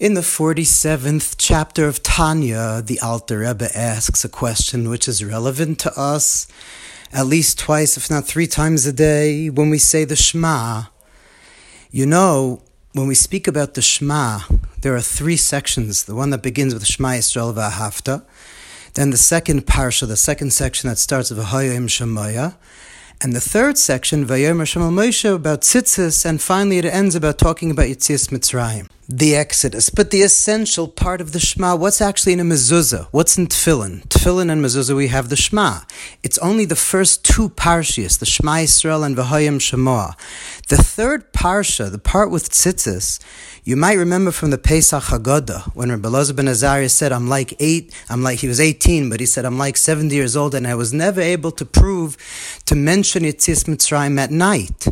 In 0.00 0.14
the 0.14 0.20
47th 0.20 1.34
chapter 1.38 1.88
of 1.88 2.04
Tanya, 2.04 2.80
the 2.80 3.00
Alter 3.00 3.40
Rebbe 3.40 3.68
asks 3.76 4.24
a 4.24 4.28
question 4.28 4.88
which 4.88 5.08
is 5.08 5.24
relevant 5.24 5.80
to 5.80 5.98
us 5.98 6.46
at 7.12 7.26
least 7.26 7.58
twice, 7.58 7.96
if 7.96 8.08
not 8.08 8.24
three 8.24 8.46
times 8.46 8.86
a 8.86 8.92
day, 8.92 9.50
when 9.50 9.70
we 9.70 9.78
say 9.78 10.04
the 10.04 10.14
Shema. 10.14 10.84
You 11.90 12.06
know, 12.06 12.62
when 12.92 13.08
we 13.08 13.16
speak 13.16 13.48
about 13.48 13.74
the 13.74 13.82
Shema, 13.82 14.42
there 14.82 14.94
are 14.94 15.00
three 15.00 15.36
sections. 15.36 16.04
The 16.04 16.14
one 16.14 16.30
that 16.30 16.44
begins 16.44 16.74
with 16.74 16.86
Shema 16.86 17.14
Yisrael 17.14 17.52
V'Ahavta, 17.52 18.24
then 18.94 19.10
the 19.10 19.16
second 19.16 19.66
parsha, 19.66 20.06
the 20.06 20.16
second 20.16 20.52
section 20.52 20.88
that 20.88 20.98
starts 20.98 21.30
with 21.30 21.44
V'Hayim 21.44 21.88
Shemaya, 21.88 22.54
and 23.20 23.32
the 23.32 23.40
third 23.40 23.76
section, 23.76 24.24
Vayomer 24.24 24.62
Shemal 24.62 24.92
Moshe, 24.92 25.34
about 25.34 25.62
tzitzis, 25.62 26.24
and 26.24 26.40
finally 26.40 26.78
it 26.78 26.84
ends 26.84 27.16
about 27.16 27.36
talking 27.36 27.72
about 27.72 27.86
Yitzias 27.86 28.28
Mitzrayim 28.28 28.88
the 29.08 29.34
Exodus. 29.34 29.88
But 29.88 30.10
the 30.10 30.20
essential 30.20 30.86
part 30.86 31.22
of 31.22 31.32
the 31.32 31.40
Shema, 31.40 31.74
what's 31.76 32.02
actually 32.02 32.34
in 32.34 32.40
a 32.40 32.44
mezuzah? 32.44 33.08
What's 33.10 33.38
in 33.38 33.46
Tefillin? 33.46 34.06
Tefillin 34.08 34.50
and 34.50 34.62
mezuzah, 34.62 34.94
we 34.94 35.08
have 35.08 35.30
the 35.30 35.36
Shema. 35.36 35.80
It's 36.22 36.36
only 36.38 36.66
the 36.66 36.76
first 36.76 37.24
two 37.24 37.48
parshias, 37.48 38.18
the 38.18 38.26
Shema 38.26 38.56
Yisrael 38.56 39.06
and 39.06 39.16
Vahayim 39.16 39.60
Shemoah. 39.60 40.14
The 40.68 40.76
third 40.76 41.32
parsha, 41.32 41.90
the 41.90 41.98
part 41.98 42.30
with 42.30 42.50
tzitzis, 42.50 43.18
you 43.64 43.76
might 43.76 43.94
remember 43.94 44.30
from 44.30 44.50
the 44.50 44.58
Pesach 44.58 45.04
Haggadah, 45.04 45.74
when 45.74 45.90
Rabbi 45.90 46.08
Elazar 46.08 46.36
ben 46.36 46.46
Azariah 46.46 46.90
said, 46.90 47.10
I'm 47.10 47.28
like 47.28 47.54
eight, 47.60 47.94
I'm 48.10 48.22
like, 48.22 48.40
he 48.40 48.48
was 48.48 48.60
18, 48.60 49.08
but 49.08 49.20
he 49.20 49.26
said, 49.26 49.46
I'm 49.46 49.56
like 49.56 49.78
70 49.78 50.14
years 50.14 50.36
old, 50.36 50.54
and 50.54 50.66
I 50.66 50.74
was 50.74 50.92
never 50.92 51.22
able 51.22 51.50
to 51.52 51.64
prove, 51.64 52.18
to 52.66 52.74
mention 52.74 53.22
Yitzias 53.22 53.64
Mitzrayim 53.64 54.18
at 54.18 54.30
night. 54.30 54.86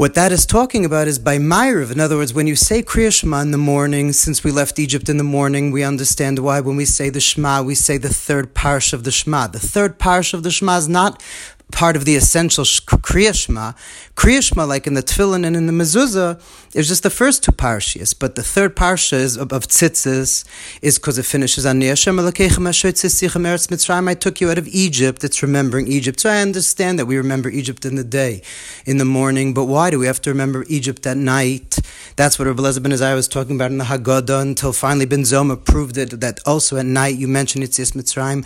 What 0.00 0.14
that 0.14 0.32
is 0.32 0.46
talking 0.46 0.86
about 0.86 1.08
is 1.08 1.18
by 1.18 1.36
Ma'ariv. 1.36 1.92
In 1.92 2.00
other 2.00 2.16
words, 2.16 2.32
when 2.32 2.46
you 2.46 2.56
say 2.56 2.82
Kriya 2.82 3.12
Shema 3.12 3.40
in 3.40 3.50
the 3.50 3.58
morning, 3.58 4.14
since 4.14 4.42
we 4.42 4.50
left 4.50 4.78
Egypt 4.78 5.10
in 5.10 5.18
the 5.18 5.22
morning, 5.22 5.72
we 5.72 5.82
understand 5.82 6.38
why 6.38 6.60
when 6.60 6.76
we 6.76 6.86
say 6.86 7.10
the 7.10 7.20
Shema, 7.20 7.60
we 7.60 7.74
say 7.74 7.98
the 7.98 8.08
third 8.08 8.54
parsha 8.54 8.94
of 8.94 9.04
the 9.04 9.10
Shema. 9.10 9.48
The 9.48 9.58
third 9.58 9.98
parsha 9.98 10.32
of 10.32 10.42
the 10.42 10.50
Shema 10.50 10.78
is 10.78 10.88
not 10.88 11.22
part 11.70 11.96
of 11.96 12.04
the 12.04 12.16
essential 12.16 12.64
Kriya 12.64 13.34
Shema. 13.34 13.72
Kriya 14.16 14.42
Shema, 14.42 14.64
like 14.64 14.86
in 14.86 14.94
the 14.94 15.02
Tefillin 15.02 15.46
and 15.46 15.56
in 15.56 15.66
the 15.66 15.72
Mezuzah, 15.72 16.40
is 16.74 16.88
just 16.88 17.02
the 17.02 17.10
first 17.10 17.42
two 17.42 17.52
parshas. 17.52 18.14
But 18.18 18.34
the 18.34 18.42
third 18.42 18.76
parsha 18.76 19.14
is 19.14 19.36
of, 19.36 19.48
Tzitzis 19.48 20.44
is 20.82 20.98
because 20.98 21.18
it 21.18 21.24
finishes 21.24 21.66
on 21.66 21.80
Mitzrayim. 21.80 24.08
I 24.08 24.14
took 24.14 24.40
you 24.40 24.50
out 24.50 24.58
of 24.58 24.68
Egypt. 24.68 25.24
It's 25.24 25.42
remembering 25.42 25.88
Egypt. 25.88 26.20
So 26.20 26.30
I 26.30 26.42
understand 26.42 26.98
that 26.98 27.06
we 27.06 27.16
remember 27.16 27.48
Egypt 27.48 27.84
in 27.84 27.96
the 27.96 28.04
day, 28.04 28.42
in 28.86 28.98
the 28.98 29.04
morning. 29.04 29.54
But 29.54 29.64
why 29.64 29.90
do 29.90 29.98
we 29.98 30.06
have 30.06 30.20
to 30.22 30.30
remember 30.30 30.64
Egypt 30.68 31.06
at 31.06 31.16
night? 31.16 31.78
That's 32.16 32.38
what 32.38 32.46
Rabbi 32.46 32.78
ben 32.78 32.92
Azariah 32.92 33.14
was 33.14 33.28
talking 33.28 33.56
about 33.56 33.70
in 33.70 33.78
the 33.78 33.84
Haggadah 33.84 34.42
until 34.42 34.72
finally 34.72 35.06
Ben 35.06 35.22
Zoma 35.22 35.62
proved 35.62 35.96
it, 35.96 36.20
that 36.20 36.40
also 36.46 36.76
at 36.76 36.86
night 36.86 37.16
you 37.16 37.28
mention 37.28 37.62
Yitzias 37.62 37.92
Mitzrayim. 37.92 38.44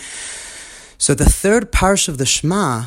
So 0.99 1.15
the 1.15 1.25
third 1.25 1.73
parsha 1.73 2.09
of 2.09 2.19
the 2.19 2.27
Shema 2.27 2.87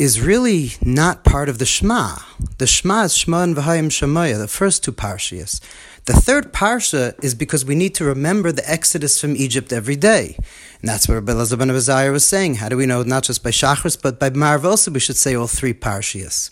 is 0.00 0.18
really 0.18 0.70
not 0.80 1.24
part 1.24 1.50
of 1.50 1.58
the 1.58 1.66
Shema. 1.66 2.16
The 2.56 2.66
Shema 2.66 3.02
is 3.02 3.14
Shema 3.14 3.42
and 3.42 3.54
V'hayim 3.54 3.90
Shemaya, 3.90 4.38
the 4.38 4.48
first 4.48 4.82
two 4.82 4.92
parshias. 4.92 5.60
The 6.06 6.14
third 6.14 6.54
parsha 6.54 7.22
is 7.22 7.34
because 7.34 7.66
we 7.66 7.74
need 7.74 7.94
to 7.96 8.06
remember 8.06 8.50
the 8.50 8.68
exodus 8.68 9.20
from 9.20 9.36
Egypt 9.36 9.74
every 9.74 9.96
day. 9.96 10.36
And 10.80 10.88
that's 10.88 11.06
what 11.06 11.16
Rabbi 11.16 11.32
Elazar 11.32 11.58
ben 11.58 11.68
Azariah 11.68 12.12
was 12.12 12.26
saying. 12.26 12.54
How 12.54 12.70
do 12.70 12.78
we 12.78 12.86
know 12.86 13.02
not 13.02 13.24
just 13.24 13.44
by 13.44 13.50
Shachris, 13.50 14.00
but 14.00 14.18
by 14.18 14.30
Ma'ariv 14.30 14.64
also 14.64 14.90
we 14.90 15.00
should 15.00 15.18
say 15.18 15.34
all 15.34 15.46
three 15.46 15.74
parshias. 15.74 16.50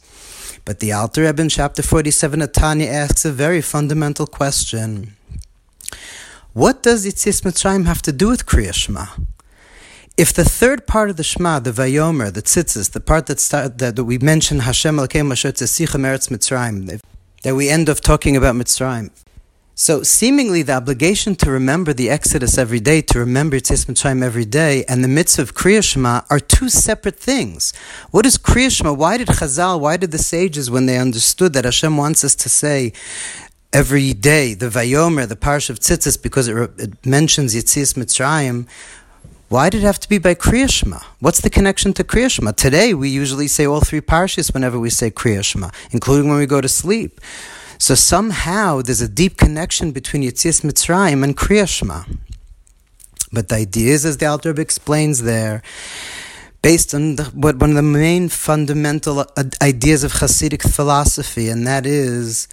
But 0.67 0.81
the 0.81 0.93
Alter 0.93 1.23
Rebbe 1.23 1.41
in 1.41 1.49
chapter 1.49 1.83
47 1.83 2.43
of 2.43 2.53
Tanya 2.53 2.87
asks 2.87 3.25
a 3.25 3.33
very 3.33 3.63
fundamental 3.63 4.27
question. 4.27 5.17
What 6.53 6.83
does 6.83 7.07
Yitzis 7.07 7.41
Mitzrayim 7.41 7.87
have 7.87 8.03
to 8.03 8.13
do 8.13 8.29
with 8.29 8.45
Kriya 8.45 8.75
Shema? 8.75 9.07
If 10.19 10.33
the 10.33 10.45
third 10.45 10.89
part 10.89 11.11
of 11.11 11.17
the 11.17 11.23
Shema, 11.23 11.61
the 11.61 11.71
Vayomer, 11.71 12.33
the 12.35 12.43
Tzitzis, 12.43 12.91
the 12.91 12.99
part 12.99 13.27
that, 13.27 13.39
start, 13.39 13.79
that, 13.79 13.95
that 13.95 14.03
we 14.03 14.19
mention 14.19 14.59
Hashem 14.59 14.97
Elokeim 14.97 15.31
Asher 15.31 15.53
Tzesicha 15.53 15.95
Meretz 15.95 16.29
Mitzrayim, 16.29 17.01
that 17.45 17.55
we 17.55 17.69
end 17.69 17.89
off 17.89 18.01
talking 18.01 18.37
about 18.37 18.57
Mitzrayim. 18.57 19.13
So 19.77 20.03
seemingly 20.03 20.63
the 20.63 20.73
obligation 20.73 21.37
to 21.37 21.53
remember 21.53 21.93
the 21.93 22.11
Exodus 22.11 22.59
every 22.59 22.81
day, 22.81 23.01
to 23.03 23.21
remember 23.21 23.61
Tzis 23.61 23.87
Mitzrayim 23.87 24.25
every 24.25 24.45
day, 24.45 24.85
and 24.89 25.05
the 25.05 25.09
mitzvah 25.09 25.43
of 25.43 25.55
Kriya 25.55 25.85
Shema 25.85 26.23
are 26.29 26.41
two 26.41 26.69
separate 26.69 27.15
things. 27.15 27.73
What 28.11 28.27
is 28.27 28.37
Kriya 28.37 28.77
Shema? 28.77 28.95
Why 28.95 29.19
did 29.19 29.29
Chazal, 29.29 29.79
why 29.79 29.97
did 29.97 30.11
the 30.11 30.19
sages, 30.19 30.69
when 30.69 30.87
they 30.87 30.99
understood 30.99 31.53
that 31.53 31.65
Hashem 31.65 31.97
wants 31.97 32.25
us 32.25 32.35
to 32.35 32.49
say 32.49 32.93
every 33.73 34.15
day 34.15 34.55
the 34.55 34.67
Vayomer, 34.67 35.29
the 35.29 35.37
Parsha 35.37 35.71
of 35.71 35.79
Tzitzis, 35.79 36.21
because 36.21 36.49
it, 36.49 36.57
it 36.77 37.07
mentions 37.07 37.55
Yitzis 37.55 37.95
Mitzrayim, 37.95 38.67
why 39.49 39.71
did 39.71 39.83
it 39.83 39.87
have 39.87 39.99
to 40.01 40.09
be 40.09 40.19
by 40.19 40.35
Kriya 40.35 40.71
Shema? 40.71 41.01
What's 41.21 41.41
the 41.41 41.49
connection 41.49 41.95
to 41.95 42.05
Kriya 42.05 42.31
Shema? 42.31 42.53
Today, 42.53 42.93
we 42.93 43.09
usually 43.09 43.49
say 43.49 43.65
all 43.67 43.81
three 43.81 44.03
parshas 44.03 44.53
whenever 44.53 44.79
we 44.79 44.91
say 44.91 45.11
Kriya 45.11 45.43
Shema, 45.43 45.71
including 45.91 46.29
when 46.29 46.39
we 46.39 46.45
go 46.47 46.61
to 46.61 46.69
sleep. 46.69 47.19
So 47.79 47.95
somehow 47.95 48.83
there's 48.83 49.01
a 49.01 49.09
deep 49.09 49.39
connection 49.39 49.93
between 49.93 50.23
Yitzias 50.23 50.61
Mitzrayim 50.63 51.25
and 51.25 51.35
Kriya 51.35 51.67
Shema. 51.67 52.03
But 53.33 53.49
the 53.49 53.57
idea 53.57 53.95
is, 53.95 54.05
as 54.05 54.19
the 54.19 54.27
Alter 54.27 54.51
explains 54.61 55.23
there, 55.23 55.63
based 56.61 56.93
on 56.93 57.17
the, 57.17 57.25
what 57.25 57.57
one 57.57 57.71
of 57.71 57.77
the 57.77 57.83
main 57.83 58.29
fundamental 58.29 59.21
uh, 59.21 59.45
ideas 59.63 60.05
of 60.05 60.13
Hasidic 60.15 60.63
philosophy, 60.75 61.49
and 61.49 61.67
that 61.67 61.87
is 61.87 62.49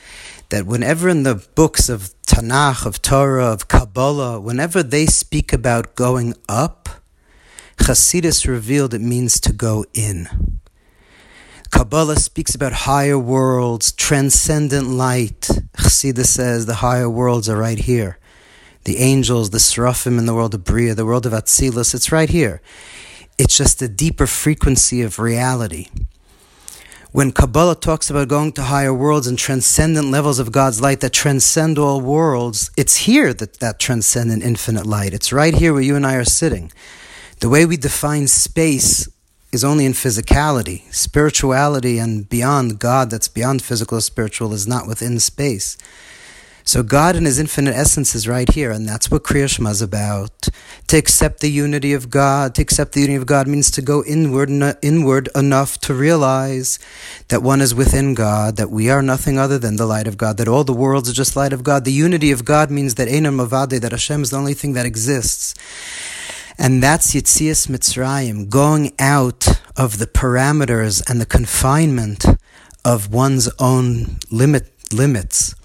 that 0.49 0.65
whenever 0.65 1.09
in 1.09 1.23
the 1.23 1.35
books 1.55 1.89
of 1.89 2.13
Tanakh, 2.25 2.85
of 2.85 3.01
Torah, 3.01 3.47
of 3.47 3.67
Kabbalah, 3.67 4.39
whenever 4.39 4.83
they 4.83 5.05
speak 5.05 5.51
about 5.51 5.95
going 5.95 6.33
up, 6.47 6.84
Hasidus 7.85 8.47
revealed 8.47 8.93
it 8.93 9.01
means 9.01 9.39
to 9.41 9.53
go 9.53 9.85
in. 9.93 10.59
Kabbalah 11.69 12.15
speaks 12.15 12.55
about 12.55 12.71
higher 12.73 13.19
worlds, 13.19 13.91
transcendent 13.91 14.87
light. 14.87 15.41
Chassidus 15.77 16.27
says 16.27 16.65
the 16.65 16.75
higher 16.75 17.09
worlds 17.09 17.47
are 17.47 17.57
right 17.57 17.77
here. 17.77 18.17
The 18.85 18.97
angels, 18.97 19.51
the 19.51 19.59
seraphim 19.59 20.17
in 20.17 20.25
the 20.25 20.33
world 20.33 20.53
of 20.55 20.63
Bria, 20.63 20.95
the 20.95 21.05
world 21.05 21.25
of 21.25 21.33
Atzilus, 21.33 21.93
it's 21.93 22.11
right 22.11 22.29
here. 22.29 22.61
It's 23.37 23.57
just 23.57 23.81
a 23.81 23.87
deeper 23.87 24.25
frequency 24.25 25.01
of 25.01 25.19
reality. 25.19 25.89
When 27.11 27.31
Kabbalah 27.31 27.75
talks 27.75 28.09
about 28.09 28.29
going 28.29 28.51
to 28.53 28.63
higher 28.63 28.93
worlds 28.93 29.27
and 29.27 29.37
transcendent 29.37 30.11
levels 30.11 30.39
of 30.39 30.51
God's 30.51 30.81
light 30.81 31.01
that 31.01 31.13
transcend 31.13 31.77
all 31.77 32.01
worlds, 32.01 32.71
it's 32.75 32.97
here 32.97 33.33
that 33.33 33.59
that 33.59 33.79
transcendent 33.79 34.43
infinite 34.43 34.85
light. 34.85 35.13
It's 35.13 35.31
right 35.31 35.53
here 35.53 35.71
where 35.71 35.81
you 35.81 35.95
and 35.95 36.05
I 36.05 36.15
are 36.15 36.25
sitting. 36.25 36.71
The 37.39 37.49
way 37.49 37.65
we 37.65 37.77
define 37.77 38.27
space 38.27 39.09
is 39.51 39.63
only 39.63 39.85
in 39.85 39.93
physicality. 39.93 40.81
Spirituality 40.93 41.97
and 41.97 42.27
beyond 42.29 42.79
God, 42.79 43.09
that's 43.09 43.27
beyond 43.27 43.61
physical 43.61 43.97
or 43.97 44.01
spiritual, 44.01 44.53
is 44.53 44.67
not 44.67 44.87
within 44.87 45.19
space. 45.19 45.77
So 46.67 46.81
God 46.81 47.15
in 47.15 47.25
His 47.25 47.37
infinite 47.37 47.75
essence 47.75 48.15
is 48.15 48.27
right 48.27 48.51
here, 48.51 48.71
and 48.71 48.89
that's 48.89 49.11
what 49.11 49.23
Kriya 49.23 49.47
Shema 49.47 49.69
is 49.69 49.83
about. 49.83 50.49
To 50.87 50.97
accept 50.97 51.39
the 51.41 51.51
unity 51.51 51.93
of 51.93 52.09
God, 52.09 52.55
to 52.55 52.61
accept 52.63 52.93
the 52.93 53.01
unity 53.01 53.17
of 53.17 53.27
God 53.27 53.47
means 53.47 53.69
to 53.71 53.83
go 53.83 54.03
inward, 54.03 54.49
inward 54.81 55.29
enough 55.35 55.77
to 55.81 55.93
realize 55.93 56.79
that 57.27 57.43
one 57.43 57.61
is 57.61 57.75
within 57.75 58.15
God, 58.15 58.55
that 58.57 58.71
we 58.71 58.89
are 58.89 59.03
nothing 59.03 59.37
other 59.37 59.59
than 59.59 59.75
the 59.75 59.85
light 59.85 60.07
of 60.07 60.17
God, 60.17 60.37
that 60.37 60.47
all 60.47 60.63
the 60.63 60.73
worlds 60.73 61.07
are 61.07 61.13
just 61.13 61.35
light 61.35 61.53
of 61.53 61.63
God. 61.63 61.85
The 61.85 61.91
unity 61.91 62.31
of 62.31 62.45
God 62.45 62.71
means 62.71 62.95
that 62.95 63.07
Einam 63.07 63.35
Mavade, 63.35 63.79
that 63.81 63.91
Hashem 63.91 64.23
is 64.23 64.31
the 64.31 64.37
only 64.37 64.55
thing 64.55 64.73
that 64.73 64.87
exists. 64.87 65.53
And 66.57 66.81
that's 66.81 67.13
Yitzias 67.13 67.67
Mitzrayim, 67.67 68.49
going 68.49 68.93
out 68.97 69.47
of 69.75 69.97
the 69.97 70.07
parameters 70.07 71.07
and 71.09 71.19
the 71.19 71.25
confinement 71.25 72.25
of 72.85 73.13
one's 73.13 73.49
own 73.59 74.19
limit, 74.31 74.71
limits. 74.93 75.55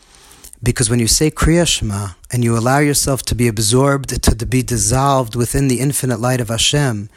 Because 0.63 0.91
when 0.91 0.99
you 0.99 1.07
say 1.07 1.31
Kriya 1.31 1.67
Shema 1.67 2.09
and 2.33 2.43
you 2.43 2.57
allow 2.57 2.79
yourself 2.79 3.23
to 3.25 3.35
be 3.35 3.47
absorbed, 3.47 4.23
to 4.23 4.47
be 4.47 4.63
dissolved 4.63 5.37
within 5.37 5.69
the 5.69 5.81
infinite 5.81 6.21
light 6.21 6.41
of 6.41 6.49
Hashem, 6.49 7.09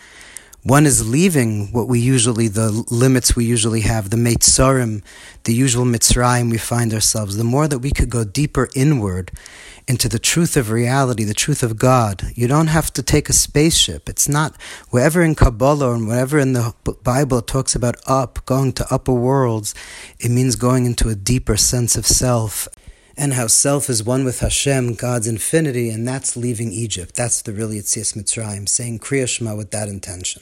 one 0.64 0.86
is 0.86 1.08
leaving 1.08 1.74
what 1.74 1.90
we 1.90 2.00
usually, 2.00 2.48
the 2.48 2.72
limits 2.90 3.36
we 3.36 3.44
usually 3.44 3.82
have, 3.82 4.10
the 4.10 4.18
Meitzarim, 4.18 5.04
the 5.44 5.54
usual 5.54 5.84
Mitzrayim 5.84 6.50
we 6.50 6.58
find 6.58 6.94
ourselves. 6.94 7.36
The 7.36 7.44
more 7.44 7.68
that 7.68 7.80
we 7.80 7.92
could 7.92 8.10
go 8.10 8.24
deeper 8.24 8.70
inward 8.74 9.32
into 9.90 10.08
the 10.08 10.20
truth 10.20 10.56
of 10.56 10.72
reality, 10.72 11.26
the 11.26 11.34
truth 11.34 11.64
of 11.64 11.78
God, 11.78 12.24
you 12.34 12.48
don't 12.48 12.68
have 12.68 12.94
to 12.94 13.04
take 13.04 13.28
a 13.28 13.34
spaceship. 13.34 14.08
It's 14.08 14.30
not, 14.30 14.56
wherever 14.90 15.22
in 15.22 15.36
Kabbalah 15.36 15.96
and 15.96 16.08
wherever 16.08 16.40
in 16.40 16.54
the 16.54 16.74
Bible 17.04 17.40
it 17.40 17.48
talks 17.48 17.76
about 17.76 17.98
up, 18.08 18.46
going 18.46 18.72
to 18.74 18.88
upper 18.90 19.14
worlds, 19.14 19.76
it 20.18 20.32
means 20.32 20.56
going 20.56 20.86
into 20.86 21.10
a 21.10 21.16
deeper 21.16 21.58
sense 21.58 21.98
of 21.98 22.08
self 22.08 22.70
and 23.18 23.34
how 23.34 23.48
self 23.48 23.90
is 23.90 24.02
one 24.02 24.24
with 24.24 24.40
Hashem, 24.40 24.96
God's 24.96 25.28
infinity, 25.28 25.90
and 25.90 26.08
that's 26.08 26.38
leaving 26.38 26.72
Egypt. 26.72 27.16
That's 27.16 27.42
the 27.42 27.52
really 27.52 27.80
Yitzias 27.80 28.16
Mitzrayim, 28.16 28.68
saying 28.68 29.00
Kriya 29.00 29.58
with 29.58 29.72
that 29.72 29.90
intention. 29.90 30.42